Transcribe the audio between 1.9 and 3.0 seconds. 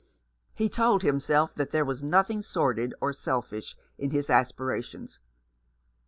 nothing sordid